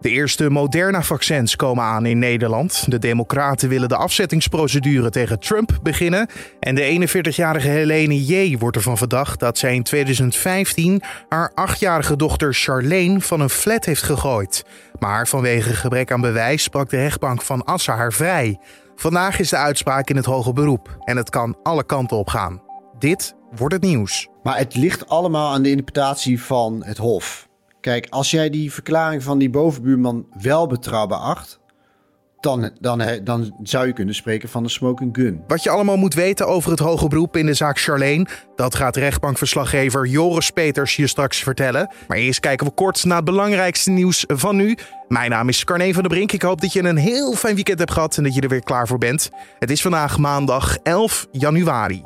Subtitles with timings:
[0.00, 2.90] De eerste Moderna-vaccins komen aan in Nederland.
[2.90, 6.28] De Democraten willen de afzettingsprocedure tegen Trump beginnen.
[6.60, 8.58] En de 41-jarige Helene J.
[8.58, 14.02] wordt ervan verdacht dat zij in 2015 haar achtjarige dochter Charlene van een flat heeft
[14.02, 14.64] gegooid.
[14.98, 18.58] Maar vanwege gebrek aan bewijs sprak de rechtbank van Assen haar vrij.
[18.96, 22.62] Vandaag is de uitspraak in het hoge beroep en het kan alle kanten op gaan.
[22.98, 24.28] Dit wordt het nieuws.
[24.42, 27.48] Maar het ligt allemaal aan de interpretatie van het Hof.
[27.80, 31.60] Kijk, als jij die verklaring van die bovenbuurman wel betrouwbaar acht,
[32.40, 35.42] dan, dan, dan zou je kunnen spreken van een smoking gun.
[35.46, 38.96] Wat je allemaal moet weten over het hoge beroep in de zaak Charlene, dat gaat
[38.96, 41.92] rechtbankverslaggever Joris Peters je straks vertellen.
[42.08, 44.76] Maar eerst kijken we kort naar het belangrijkste nieuws van nu.
[45.08, 46.32] Mijn naam is Carne van der Brink.
[46.32, 48.62] Ik hoop dat je een heel fijn weekend hebt gehad en dat je er weer
[48.62, 49.30] klaar voor bent.
[49.58, 52.02] Het is vandaag maandag 11 januari.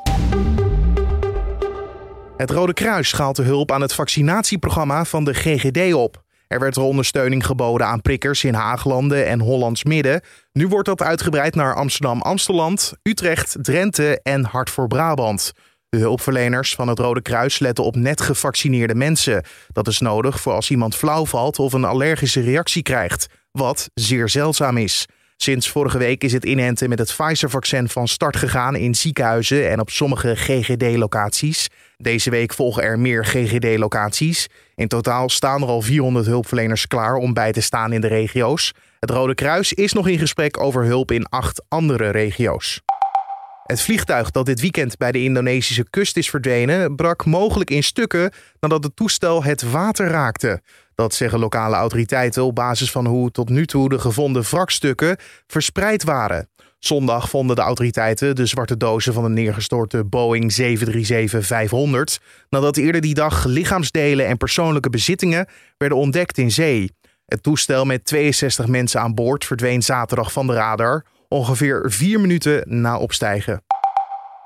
[2.45, 6.23] Het Rode Kruis schaalt de hulp aan het vaccinatieprogramma van de GGD op.
[6.47, 10.21] Er werd er ondersteuning geboden aan prikkers in Haaglanden en Hollands Midden.
[10.53, 15.53] Nu wordt dat uitgebreid naar Amsterdam-Amsteland, Utrecht, Drenthe en Hart voor Brabant.
[15.89, 19.45] De hulpverleners van het Rode Kruis letten op net gevaccineerde mensen.
[19.73, 24.29] Dat is nodig voor als iemand flauw valt of een allergische reactie krijgt, wat zeer
[24.29, 25.07] zeldzaam is.
[25.37, 29.81] Sinds vorige week is het inenten met het Pfizer-vaccin van start gegaan in ziekenhuizen en
[29.81, 31.69] op sommige GGD-locaties.
[32.05, 34.49] Deze week volgen er meer GGD-locaties.
[34.75, 38.73] In totaal staan er al 400 hulpverleners klaar om bij te staan in de regio's.
[39.01, 42.81] Het Rode Kruis is nog in gesprek over hulp in acht andere regio's.
[43.65, 48.31] Het vliegtuig dat dit weekend bij de Indonesische kust is verdwenen, brak mogelijk in stukken
[48.61, 50.61] nadat het toestel het water raakte.
[50.95, 56.05] Dat zeggen lokale autoriteiten op basis van hoe tot nu toe de gevonden wrakstukken verspreid
[56.05, 56.49] waren.
[56.79, 63.15] Zondag vonden de autoriteiten de zwarte dozen van de neergestorte Boeing 737-500 nadat eerder die
[63.15, 66.91] dag lichaamsdelen en persoonlijke bezittingen werden ontdekt in zee.
[67.27, 72.81] Het toestel met 62 mensen aan boord verdween zaterdag van de radar, ongeveer vier minuten
[72.83, 73.63] na opstijgen.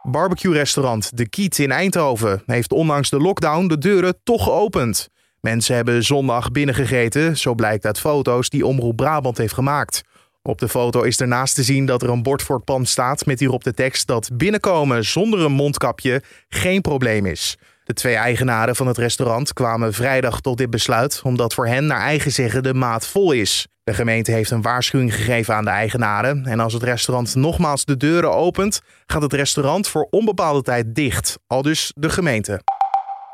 [0.02, 5.08] Barbecue-restaurant De Kiet in Eindhoven heeft ondanks de lockdown de deuren toch geopend.
[5.48, 10.02] Mensen hebben zondag binnengegeten, zo blijkt uit foto's die Omroep Brabant heeft gemaakt.
[10.42, 13.26] Op de foto is ernaast te zien dat er een bord voor het pand staat
[13.26, 17.56] met hierop de tekst dat binnenkomen zonder een mondkapje geen probleem is.
[17.84, 22.00] De twee eigenaren van het restaurant kwamen vrijdag tot dit besluit omdat voor hen naar
[22.00, 23.66] eigen zeggen de maat vol is.
[23.84, 27.96] De gemeente heeft een waarschuwing gegeven aan de eigenaren en als het restaurant nogmaals de
[27.96, 32.60] deuren opent, gaat het restaurant voor onbepaalde tijd dicht, al dus de gemeente.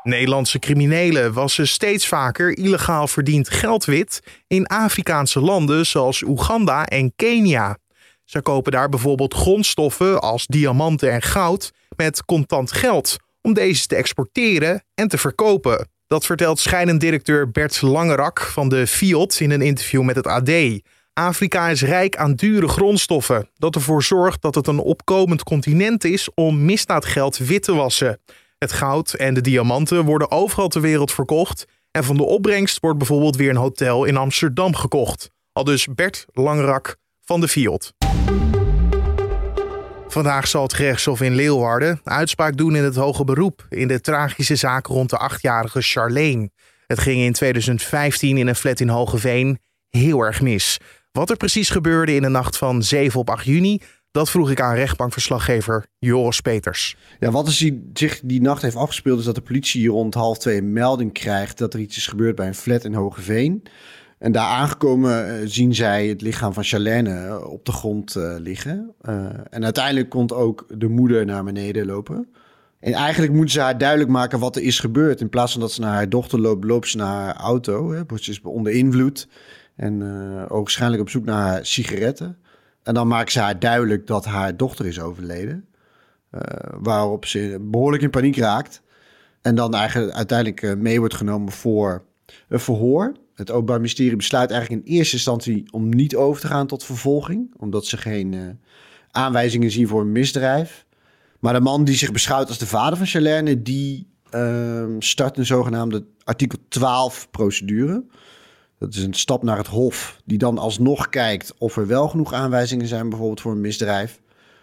[0.05, 7.13] Nederlandse criminelen wassen steeds vaker illegaal verdiend geld wit in Afrikaanse landen zoals Oeganda en
[7.15, 7.77] Kenia.
[8.23, 13.95] Ze kopen daar bijvoorbeeld grondstoffen als diamanten en goud met contant geld om deze te
[13.95, 15.87] exporteren en te verkopen.
[16.07, 20.51] Dat vertelt scheidend directeur Bert Langerak van de FIOD in een interview met het AD.
[21.13, 26.29] Afrika is rijk aan dure grondstoffen, dat ervoor zorgt dat het een opkomend continent is
[26.33, 28.19] om misdaadgeld wit te wassen.
[28.57, 31.65] Het goud en de diamanten worden overal ter wereld verkocht.
[31.91, 35.29] En van de opbrengst wordt bijvoorbeeld weer een hotel in Amsterdam gekocht.
[35.51, 37.93] Al dus Bert Langrak van de Fiat.
[40.07, 44.55] Vandaag zal het gerechtshof in Leeuwarden uitspraak doen in het hoge beroep in de tragische
[44.55, 46.49] zaak rond de achtjarige Charlene.
[46.87, 50.77] Het ging in 2015 in een flat in Hogeveen heel erg mis.
[51.11, 53.81] Wat er precies gebeurde in de nacht van 7 op 8 juni,
[54.15, 56.97] dat vroeg ik aan rechtbankverslaggever Joris Peters.
[57.19, 57.53] Ja, wat er
[57.93, 61.57] zich die nacht heeft afgespeeld is dat de politie rond half twee een melding krijgt
[61.57, 63.63] dat er iets is gebeurd bij een flat in Hogeveen.
[64.17, 68.35] En daar aangekomen eh, zien zij het lichaam van Charlene eh, op de grond uh,
[68.37, 68.93] liggen.
[69.09, 72.27] Uh, en uiteindelijk komt ook de moeder naar beneden lopen.
[72.79, 75.21] En eigenlijk moeten ze haar duidelijk maken wat er is gebeurd.
[75.21, 77.91] In plaats van dat ze naar haar dochter loopt, loopt ze naar haar auto.
[77.91, 79.27] Hè, ze is onder invloed.
[79.75, 80.01] En
[80.43, 82.37] ook waarschijnlijk op zoek naar sigaretten.
[82.85, 85.65] En dan maakt ze haar duidelijk dat haar dochter is overleden.
[86.31, 86.41] Uh,
[86.79, 88.81] waarop ze behoorlijk in paniek raakt.
[89.41, 92.05] En dan eigenlijk uiteindelijk uh, mee wordt genomen voor
[92.47, 93.13] een verhoor.
[93.33, 97.53] Het Openbaar Ministerie besluit eigenlijk in eerste instantie om niet over te gaan tot vervolging.
[97.57, 98.41] Omdat ze geen uh,
[99.11, 100.85] aanwijzingen zien voor een misdrijf.
[101.39, 105.45] Maar de man die zich beschouwt als de vader van Charlene, die ehm, start een
[105.45, 108.03] zogenaamde artikel 12 procedure.
[108.85, 112.33] Dat is een stap naar het Hof, die dan alsnog kijkt of er wel genoeg
[112.33, 114.19] aanwijzingen zijn, bijvoorbeeld voor een misdrijf.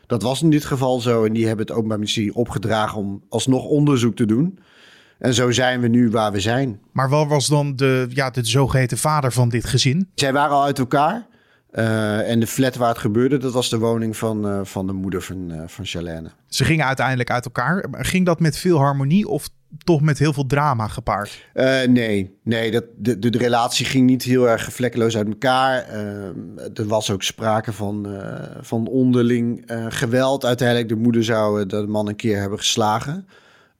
[0.06, 3.64] Dat was in dit geval zo en die hebben het Openbaar Ministerie opgedragen om alsnog
[3.64, 4.58] onderzoek te doen.
[5.18, 6.80] En zo zijn we nu waar we zijn.
[6.92, 10.10] Maar wat was dan de, ja, de zogeheten vader van dit gezin?
[10.14, 11.26] Zij waren al uit elkaar.
[11.72, 14.92] Uh, en de flat waar het gebeurde, dat was de woning van, uh, van de
[14.92, 16.30] moeder van, uh, van Charlene.
[16.48, 17.84] Ze gingen uiteindelijk uit elkaar.
[17.90, 19.48] Ging dat met veel harmonie of
[19.78, 21.46] toch met heel veel drama gepaard?
[21.54, 25.86] Uh, nee, nee dat, de, de, de, relatie ging niet heel erg vlekkeloos uit elkaar.
[25.90, 25.98] Uh,
[26.74, 30.44] er was ook sprake van, uh, van onderling geweld.
[30.44, 33.26] Uiteindelijk, de moeder zou de man een keer hebben geslagen.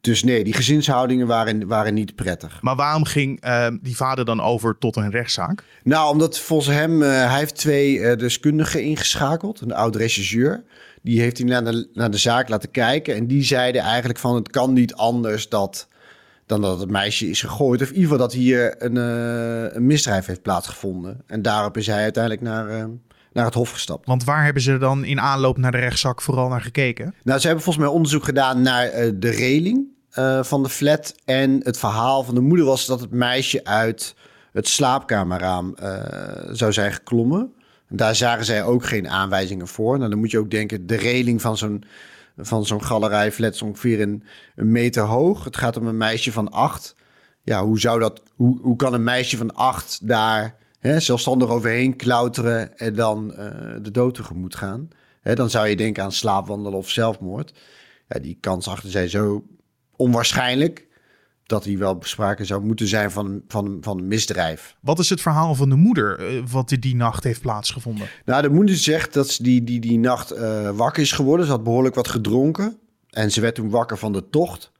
[0.00, 2.62] Dus nee, die gezinshoudingen waren, waren niet prettig.
[2.62, 3.43] Maar waarom ging
[3.83, 5.65] die vader dan over tot een rechtszaak?
[5.83, 9.61] Nou, omdat volgens hem, hij heeft twee deskundigen ingeschakeld.
[9.61, 10.65] Een oud regisseur.
[11.02, 13.14] Die heeft hij naar de, naar de zaak laten kijken.
[13.14, 15.88] En die zeiden eigenlijk van het kan niet anders dat,
[16.46, 17.82] dan dat het meisje is gegooid.
[17.82, 21.22] Of in ieder geval dat hier een, uh, een misdrijf heeft plaatsgevonden.
[21.26, 22.84] En daarop is hij uiteindelijk naar, uh,
[23.32, 24.06] naar het hof gestapt.
[24.06, 27.14] Want waar hebben ze dan in aanloop naar de rechtszaak vooral naar gekeken?
[27.22, 29.90] Nou, ze hebben volgens mij onderzoek gedaan naar uh, de reling
[30.43, 31.14] van de flat.
[31.25, 34.14] En het verhaal van de moeder was dat het meisje uit
[34.52, 35.75] het slaapkamerraam
[36.50, 37.52] zou zijn geklommen.
[37.94, 39.99] Daar zagen zij ook geen aanwijzingen voor.
[39.99, 41.85] Nou, dan moet je ook denken, de reling van zo'n
[42.37, 44.23] van zo'n galerij flat is ongeveer een,
[44.55, 45.44] meter hoog.
[45.44, 46.94] Het gaat om een meisje van acht.
[47.43, 51.97] Ja, hoe zou dat, hoe, hoe kan een meisje van acht daar hè, zelfstandig overheen
[51.97, 53.37] klauteren en dan uh,
[53.83, 54.89] de dood tegemoet gaan?
[55.21, 57.53] Hè, dan zou je denken aan slaapwandelen of zelfmoord.
[58.09, 59.44] Ja, die kans achter zij zo
[59.97, 60.87] onwaarschijnlijk
[61.47, 64.77] dat hij wel bespraken zou moeten zijn van, van, van een misdrijf.
[64.81, 68.09] Wat is het verhaal van de moeder uh, wat die nacht heeft plaatsgevonden?
[68.25, 71.47] Nou, de moeder zegt dat ze die, die, die nacht uh, wakker is geworden.
[71.47, 72.79] Ze had behoorlijk wat gedronken
[73.11, 74.73] en ze werd toen wakker van de tocht.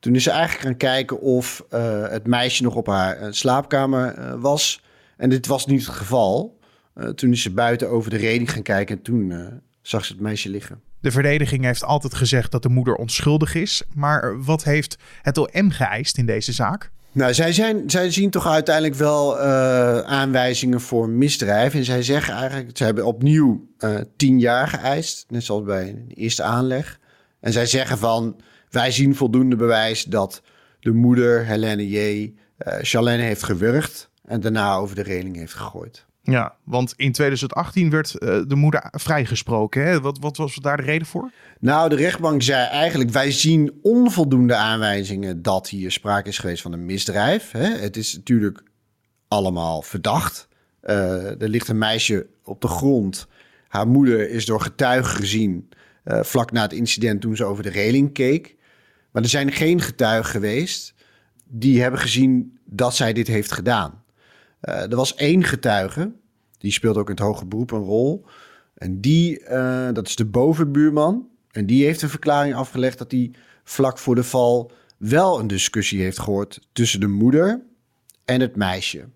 [0.00, 4.82] Toen is ze eigenlijk gaan kijken of uh, het meisje nog op haar slaapkamer was.
[5.16, 6.58] En dit was niet het geval.
[7.14, 9.32] toen is ze buiten over de reding gaan kijken en toen
[9.82, 10.80] zag ze het meisje liggen.
[11.00, 13.82] De verdediging heeft altijd gezegd dat de moeder onschuldig is.
[13.94, 16.90] Maar wat heeft het OM geëist in deze zaak?
[17.12, 21.74] Nou, zij, zijn, zij zien toch uiteindelijk wel uh, aanwijzingen voor misdrijf.
[21.74, 25.24] En zij zeggen eigenlijk, ze hebben opnieuw uh, tien jaar geëist.
[25.28, 26.98] Net zoals bij de eerste aanleg.
[27.40, 28.40] En zij zeggen van,
[28.70, 30.42] wij zien voldoende bewijs dat
[30.80, 32.22] de moeder, Helene J.,
[32.66, 34.10] uh, Charlene heeft gewurgd.
[34.24, 36.06] En daarna over de reling heeft gegooid.
[36.30, 39.86] Ja, want in 2018 werd uh, de moeder vrijgesproken.
[39.86, 40.00] Hè?
[40.00, 41.32] Wat, wat was daar de reden voor?
[41.60, 46.72] Nou, de rechtbank zei eigenlijk: wij zien onvoldoende aanwijzingen dat hier sprake is geweest van
[46.72, 47.50] een misdrijf.
[47.50, 47.66] Hè?
[47.66, 48.62] Het is natuurlijk
[49.28, 50.48] allemaal verdacht.
[50.82, 53.26] Uh, er ligt een meisje op de grond.
[53.68, 55.68] Haar moeder is door getuigen gezien
[56.04, 58.56] uh, vlak na het incident toen ze over de reling keek.
[59.12, 60.94] Maar er zijn geen getuigen geweest
[61.44, 64.02] die hebben gezien dat zij dit heeft gedaan.
[64.62, 66.12] Uh, er was één getuige,
[66.58, 68.24] die speelt ook in het hoge beroep een rol.
[68.74, 71.28] En die, uh, dat is de bovenbuurman.
[71.50, 73.30] En die heeft een verklaring afgelegd dat hij
[73.64, 77.62] vlak voor de val wel een discussie heeft gehoord tussen de moeder
[78.24, 79.08] en het meisje.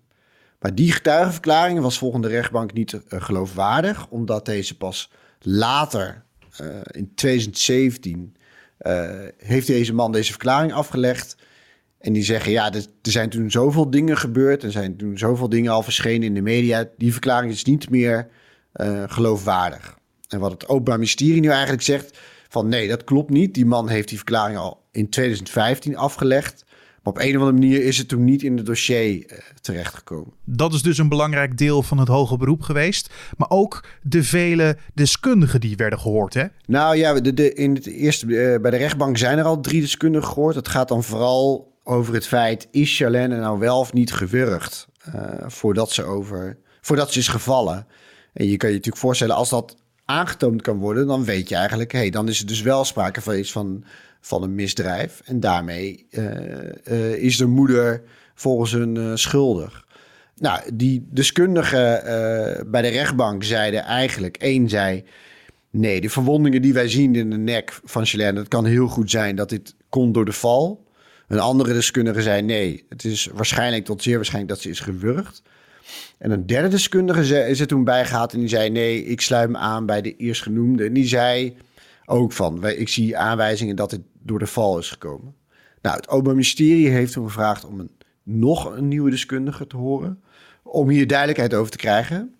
[0.59, 6.23] Maar die getuigenverklaring was volgens de rechtbank niet uh, geloofwaardig, omdat deze pas later,
[6.91, 8.35] in 2017,
[9.37, 11.35] heeft deze man deze verklaring afgelegd.
[12.03, 14.63] En die zeggen, ja, er, zijn toen zoveel dingen gebeurd.
[14.63, 16.89] Er zijn toen zoveel dingen al verschenen in de media.
[16.97, 18.27] Die verklaring is niet meer
[18.75, 19.97] uh, geloofwaardig.
[20.27, 22.17] En wat het Openbaar Ministerie nu eigenlijk zegt...
[22.49, 23.53] van nee, dat klopt niet.
[23.53, 26.65] Die man heeft die verklaring al in 2015 afgelegd.
[27.03, 30.33] Maar op een of andere manier is het toen niet in het dossier uh, terechtgekomen.
[30.43, 33.13] Dat is dus een belangrijk deel van het hoge beroep geweest.
[33.37, 36.45] Maar ook de vele deskundigen die werden gehoord, hè?
[36.65, 39.81] Nou ja, de, de, in het eerste, uh, bij de rechtbank zijn er al drie
[39.81, 40.55] deskundigen gehoord.
[40.55, 45.23] Het gaat dan vooral over het feit: is Charlene nou wel of niet gewurgd uh,
[45.47, 47.87] voordat, ze over, voordat ze is gevallen?
[48.33, 49.75] En je kan je natuurlijk voorstellen, als dat
[50.05, 53.21] aangetoond kan worden, dan weet je eigenlijk: hé, hey, dan is er dus wel sprake
[53.21, 53.83] van iets van,
[54.21, 55.21] van een misdrijf.
[55.25, 56.29] En daarmee uh,
[56.91, 58.03] uh, is de moeder
[58.35, 59.85] volgens hun schuldig.
[60.35, 62.01] Nou, die deskundigen
[62.71, 65.03] bij de rechtbank zeiden eigenlijk: één zei.
[65.69, 69.11] Nee, de verwondingen die wij zien in de nek van Charlene, het kan heel goed
[69.11, 70.83] zijn dat dit komt door de val.
[71.33, 75.41] Een andere deskundige zei nee, het is waarschijnlijk tot zeer waarschijnlijk dat ze is gewurgd.
[76.17, 79.57] En een derde deskundige is er toen bijgehaald en die zei nee, ik sluit me
[79.57, 80.85] aan bij de eerstgenoemde.
[80.85, 81.57] En die zei
[82.05, 85.35] ook van, ik zie aanwijzingen dat het door de val is gekomen.
[85.81, 87.91] Nou, het Openbaar Ministerie heeft toen gevraagd om een,
[88.23, 90.23] nog een nieuwe deskundige te horen,
[90.63, 92.35] om hier duidelijkheid over te krijgen.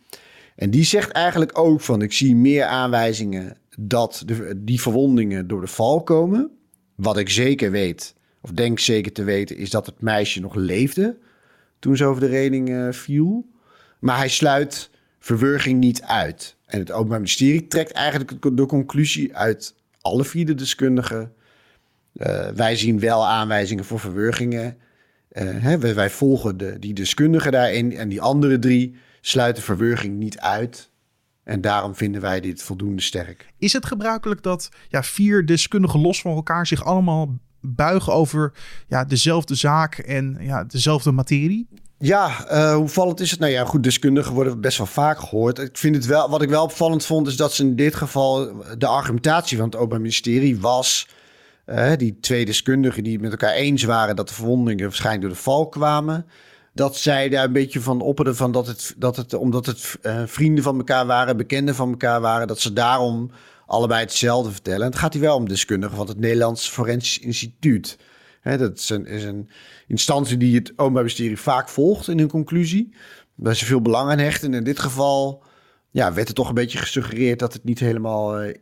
[0.56, 5.62] En die zegt eigenlijk ook van, ik zie meer aanwijzingen dat de, die verwondingen door
[5.62, 6.52] de val komen.
[6.96, 11.18] Wat ik zeker weet, of denk zeker te weten, is dat het meisje nog leefde
[11.80, 13.50] toen ze over de reling uh, viel.
[14.00, 16.56] Maar hij sluit verwurging niet uit.
[16.66, 21.34] En het Openbaar Ministerie trekt eigenlijk de conclusie uit alle vier de deskundigen.
[22.14, 24.78] Uh, wij zien wel aanwijzingen voor verwurgingen.
[25.32, 27.98] Uh, hè, wij, volgen de, die deskundigen daarin.
[27.98, 30.90] En die andere drie sluiten verwurging niet uit.
[31.44, 33.54] En daarom vinden wij dit voldoende sterk.
[33.58, 38.54] Is het gebruikelijk dat ja, vier deskundigen los van elkaar zich allemaal buigen over
[38.88, 41.68] ja, dezelfde zaak en ja, dezelfde materie?
[41.98, 43.40] Ja, uh, hoe vallend is het?
[43.40, 45.60] Nou ja, goed, deskundigen worden best wel vaak gehoord.
[45.60, 48.52] Ik vind het wel, wat ik wel opvallend vond, is dat ze in dit geval
[48.78, 51.08] de argumentatie van het Openbaar Ministerie was.
[51.66, 55.42] Uh, die twee deskundigen die met elkaar eens waren dat de verwondingen waarschijnlijk door de
[55.44, 56.26] val kwamen.
[56.74, 60.64] Dat zij daar een beetje van opperden van dat het, dat het omdat het vrienden
[60.64, 63.32] van elkaar waren, bekenden van elkaar waren, dat ze daarom
[63.66, 64.82] allebei hetzelfde vertellen.
[64.82, 67.98] En het gaat hier wel om deskundigen van het Nederlands Forensisch Instituut.
[68.44, 69.50] Dat is een, is een,
[69.88, 72.94] instantie die het Openbaar Ministerie vaak volgt in hun conclusie.
[73.36, 74.52] Waar ze veel belang aan hechten.
[74.52, 75.44] En in dit geval
[75.90, 78.54] ja, werd er toch een beetje gesuggereerd dat het niet helemaal uh,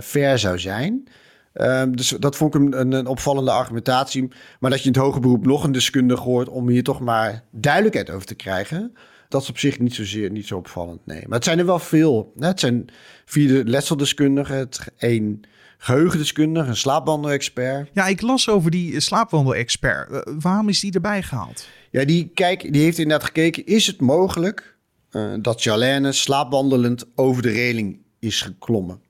[0.00, 1.08] fair zou zijn.
[1.54, 4.28] Uh, dus dat vond ik een, een, opvallende argumentatie.
[4.60, 7.44] Maar dat je in het hoger beroep nog een deskundige hoort om hier toch maar
[7.50, 8.94] duidelijkheid over te krijgen.
[9.32, 11.06] Dat is op zich niet zozeer niet zo opvallend.
[11.06, 11.22] Nee.
[11.26, 12.32] Maar het zijn er wel veel.
[12.38, 12.88] Het zijn
[13.24, 15.40] vier letseldeskundigen, het één
[15.78, 17.90] geheugendeskundige, een slaapwandelexpert.
[17.92, 20.10] Ja, ik las over die slaapwandelexpert.
[20.10, 21.68] Uh, waarom is die erbij gehaald?
[21.90, 24.76] Ja, die, kijk, die heeft inderdaad gekeken, is het mogelijk
[25.10, 29.00] uh, dat Jalene slaapwandelend over de reling is geklommen?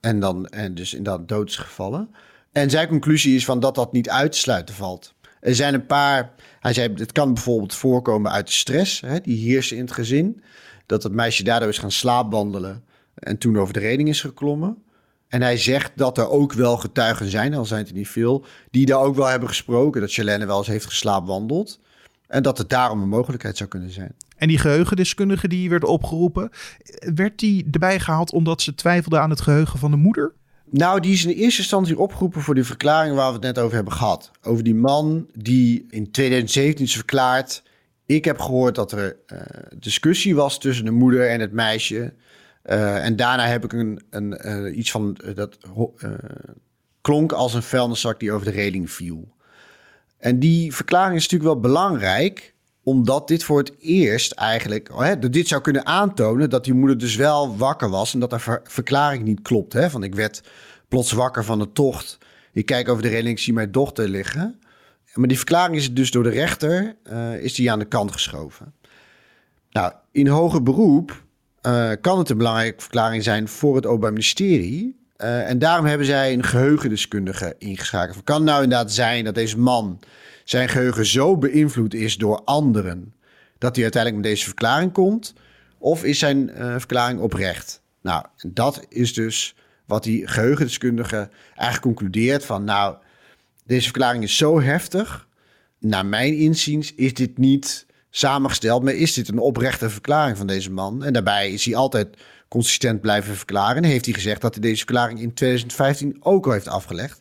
[0.00, 2.10] En, dan, en dus inderdaad dood is gevallen.
[2.52, 5.14] En zijn conclusie is van dat dat niet uit te sluiten valt.
[5.40, 9.48] Er zijn een paar, hij zei, het kan bijvoorbeeld voorkomen uit de stress, hè, die
[9.48, 10.42] heerst in het gezin.
[10.86, 14.82] Dat het meisje daardoor is gaan slaapwandelen en toen over de reling is geklommen.
[15.28, 18.44] En hij zegt dat er ook wel getuigen zijn, al zijn het er niet veel,
[18.70, 20.00] die daar ook wel hebben gesproken.
[20.00, 21.80] Dat Chalene wel eens heeft geslaapwandeld.
[22.26, 24.14] En dat het daarom een mogelijkheid zou kunnen zijn.
[24.36, 26.50] En die geheugendeskundige die werd opgeroepen,
[27.14, 30.32] werd die erbij gehaald omdat ze twijfelde aan het geheugen van de moeder?
[30.70, 33.74] Nou, die is in eerste instantie opgeroepen voor die verklaring waar we het net over
[33.74, 34.30] hebben gehad.
[34.42, 37.62] Over die man die in 2017 is verklaard.
[38.06, 39.40] Ik heb gehoord dat er uh,
[39.76, 42.14] discussie was tussen de moeder en het meisje.
[42.64, 45.58] Uh, en daarna heb ik een, een uh, iets van dat
[47.00, 49.34] klonk als een vuilniszak die over de reling viel.
[50.18, 52.54] En die verklaring is natuurlijk wel belangrijk,
[52.90, 57.16] omdat dit voor het eerst eigenlijk, hè, dit zou kunnen aantonen dat die moeder dus
[57.16, 59.72] wel wakker was en dat haar ver verklaring niet klopt.
[59.72, 59.90] Hè?
[59.90, 60.42] Van ik werd
[60.88, 62.18] plots wakker van de tocht.
[62.52, 64.60] Ik kijk over de reling, ik zie mijn dochter liggen.
[65.14, 68.74] Maar die verklaring is dus door de rechter uh, is die aan de kant geschoven.
[69.70, 71.22] Nou, in hoger beroep
[71.66, 74.98] uh, kan het een belangrijke verklaring zijn voor het Openbaar Ministerie.
[75.18, 78.24] Uh, en daarom hebben zij een geheugendeskundige ingeschakeld.
[78.24, 79.98] Kan nou inderdaad zijn dat deze man
[80.50, 83.14] zijn geheugen zo beïnvloed is door anderen
[83.58, 85.34] dat hij uiteindelijk met deze verklaring komt?
[85.78, 87.82] Of is zijn uh, verklaring oprecht?
[88.02, 89.54] Nou, dat is dus
[89.86, 92.96] wat die geheugendeskundige eigenlijk concludeert van nou,
[93.64, 95.28] deze verklaring is zo heftig.
[95.78, 100.70] Naar mijn inziens is dit niet samengesteld, maar is dit een oprechte verklaring van deze
[100.70, 101.04] man?
[101.04, 102.16] En daarbij is hij altijd
[102.48, 103.76] consistent blijven verklaren.
[103.76, 107.20] En heeft hij gezegd dat hij deze verklaring in 2015 ook al heeft afgelegd.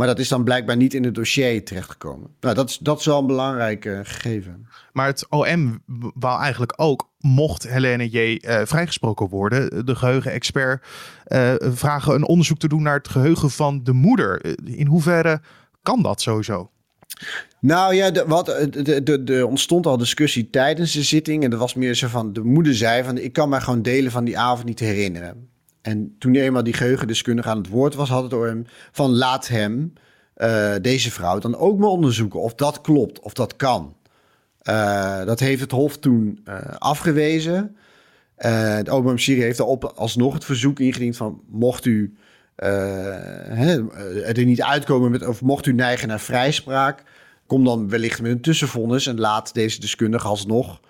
[0.00, 2.30] Maar dat is dan blijkbaar niet in het dossier terechtgekomen.
[2.40, 4.66] Nou, dat is, dat is wel een belangrijk uh, gegeven.
[4.92, 5.82] Maar het OM
[6.14, 8.16] wou eigenlijk ook, mocht Helene J.
[8.16, 10.86] Uh, vrijgesproken worden, de geheugenexpert,
[11.28, 14.58] uh, vragen een onderzoek te doen naar het geheugen van de moeder.
[14.64, 15.40] In hoeverre
[15.82, 16.70] kan dat sowieso?
[17.60, 21.44] Nou ja, de, wat, de, de, de, ontstond al discussie tijdens de zitting.
[21.44, 24.12] En dat was meer zo van, de moeder zei van, ik kan mij gewoon delen
[24.12, 25.48] van die avond niet herinneren.
[25.82, 29.48] En toen eenmaal die geheugendeskundige aan het woord was, had het door hem van, laat
[29.48, 29.92] hem,
[30.36, 33.96] uh, deze vrouw, dan ook maar onderzoeken of dat klopt, of dat kan.
[34.62, 37.76] Uh, dat heeft het Hof toen uh, afgewezen.
[38.36, 42.14] het Openbaar Ministerie heeft daarop alsnog het verzoek ingediend van, mocht u
[42.56, 43.90] hè,
[44.22, 47.02] er niet uitkomen met, of mocht u neigen naar vrijspraak,
[47.46, 50.80] kom dan wellicht met een tussenvonnis en laat deze deskundige alsnog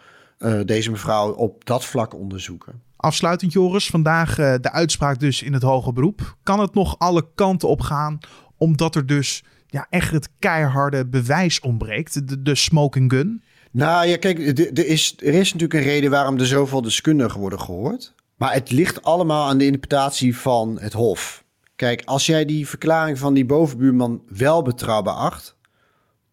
[0.65, 2.90] deze mevrouw op dat vlak onderzoeken.
[3.01, 6.37] Afsluitend Joris, vandaag uh, de uitspraak dus in het hoge beroep.
[6.43, 8.19] Kan het nog alle kanten op gaan
[8.57, 13.43] omdat er dus ja, echt het keiharde bewijs ontbreekt, de, de smoking gun?
[13.71, 17.61] Nou ja, kijk, er is, er is natuurlijk een reden waarom er zoveel deskundigen worden
[17.61, 18.15] gehoord.
[18.37, 21.45] Maar het ligt allemaal aan de interpretatie van het Hof.
[21.77, 25.57] Kijk, als jij die verklaring van die bovenbuurman wel betrouwbaar acht,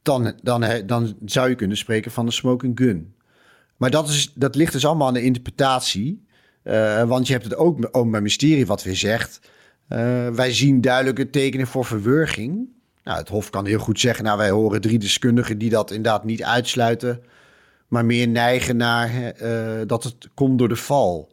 [0.02, 3.16] dan, dan, dan zou je kunnen spreken van een smoking gun.
[3.78, 6.27] Maar dat, is, dat ligt dus allemaal aan de interpretatie.
[6.68, 9.40] Uh, want je hebt het ook, ook bij mysterie wat weer zegt.
[9.90, 12.70] Uh, wij zien duidelijke tekenen voor verwurging.
[13.04, 16.24] Nou, het Hof kan heel goed zeggen, nou wij horen drie deskundigen die dat inderdaad
[16.24, 17.22] niet uitsluiten.
[17.88, 19.10] Maar meer neigen naar
[19.42, 21.32] uh, dat het komt door de val.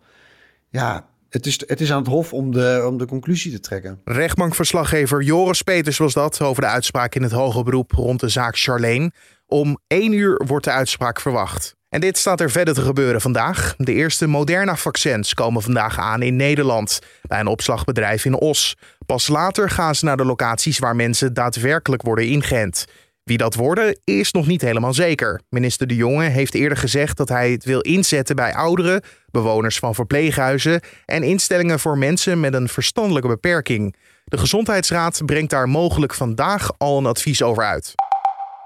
[0.70, 4.00] Ja, het is, het is aan het Hof om de, om de conclusie te trekken.
[4.04, 8.58] Rechtbankverslaggever Joris Peters was dat over de uitspraak in het hoger beroep rond de zaak
[8.58, 9.12] Charlene.
[9.46, 11.76] Om één uur wordt de uitspraak verwacht.
[11.94, 13.74] En dit staat er verder te gebeuren vandaag.
[13.76, 18.76] De eerste Moderna-vaccins komen vandaag aan in Nederland bij een opslagbedrijf in Os.
[19.06, 22.84] Pas later gaan ze naar de locaties waar mensen daadwerkelijk worden ingeënt.
[23.24, 25.40] Wie dat worden is nog niet helemaal zeker.
[25.48, 29.94] Minister De Jonge heeft eerder gezegd dat hij het wil inzetten bij ouderen, bewoners van
[29.94, 33.96] verpleeghuizen en instellingen voor mensen met een verstandelijke beperking.
[34.24, 37.94] De Gezondheidsraad brengt daar mogelijk vandaag al een advies over uit.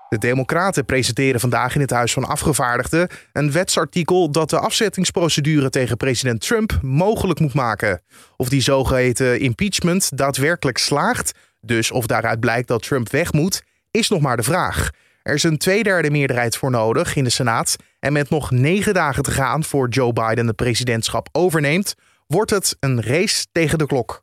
[0.08, 5.96] De Democraten presenteren vandaag in het Huis van Afgevaardigden een wetsartikel dat de afzettingsprocedure tegen
[5.96, 8.02] president Trump mogelijk moet maken.
[8.36, 14.08] Of die zogeheten impeachment daadwerkelijk slaagt, dus of daaruit blijkt dat Trump weg moet, is
[14.08, 14.90] nog maar de vraag.
[15.22, 17.76] Er is een tweederde meerderheid voor nodig in de Senaat.
[18.00, 21.94] En met nog negen dagen te gaan voor Joe Biden het presidentschap overneemt,
[22.26, 24.20] wordt het een race tegen de klok.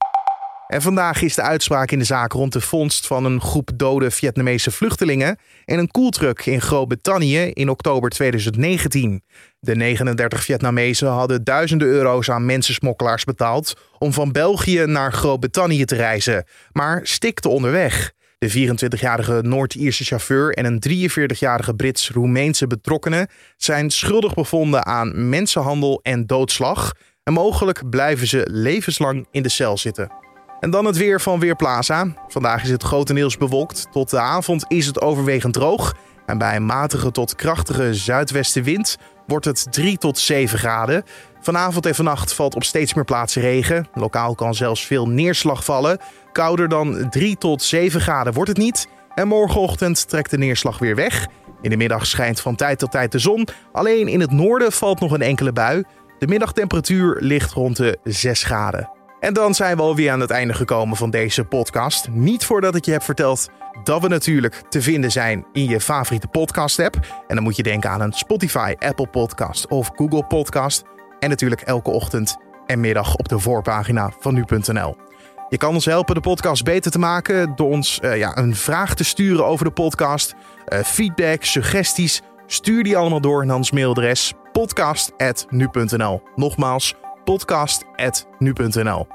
[0.68, 4.12] En vandaag is de uitspraak in de zaak rond de vondst van een groep dode
[4.12, 9.24] Vietnamese vluchtelingen in een koeltruck in Groot-Brittannië in oktober 2019.
[9.60, 15.96] De 39 Vietnamezen hadden duizenden euro's aan mensensmokkelaars betaald om van België naar Groot-Brittannië te
[15.96, 18.14] reizen, maar stikten onderweg.
[18.38, 26.26] De 24-jarige Noord-Ierse chauffeur en een 43-jarige Brits-Roemeense betrokkenen zijn schuldig bevonden aan mensenhandel en
[26.26, 26.92] doodslag.
[27.24, 30.25] En mogelijk blijven ze levenslang in de cel zitten.
[30.66, 32.08] En dan het weer van Weerplaza.
[32.28, 33.88] Vandaag is het grotendeels bewolkt.
[33.92, 35.96] Tot de avond is het overwegend droog.
[36.26, 41.04] En bij een matige tot krachtige zuidwestenwind wordt het 3 tot 7 graden.
[41.42, 43.88] Vanavond en vannacht valt op steeds meer plaatsen regen.
[43.94, 46.00] Lokaal kan zelfs veel neerslag vallen.
[46.32, 48.88] Kouder dan 3 tot 7 graden wordt het niet.
[49.16, 51.28] En morgenochtend trekt de neerslag weer weg.
[51.62, 53.48] In de middag schijnt van tijd tot tijd de zon.
[53.72, 55.84] Alleen in het noorden valt nog een enkele bui.
[56.20, 58.95] De middagtemperatuur ligt rond de 6 graden.
[59.25, 62.10] En dan zijn we alweer aan het einde gekomen van deze podcast.
[62.10, 63.50] Niet voordat ik je heb verteld
[63.84, 66.96] dat we natuurlijk te vinden zijn in je favoriete podcast-app.
[67.27, 70.84] En dan moet je denken aan een Spotify, Apple Podcast of Google Podcast.
[71.20, 74.96] En natuurlijk elke ochtend en middag op de voorpagina van nu.nl.
[75.50, 78.96] Je kan ons helpen de podcast beter te maken door ons uh, ja, een vraag
[78.96, 80.34] te sturen over de podcast.
[80.67, 86.22] Uh, feedback, suggesties, stuur die allemaal door naar ons mailadres podcast.nu.nl.
[86.36, 89.08] Nogmaals, podcast.nu.nl.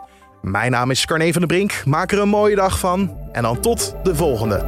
[0.43, 1.83] Mijn naam is Carne van der Brink.
[1.85, 4.65] Maak er een mooie dag van en dan tot de volgende.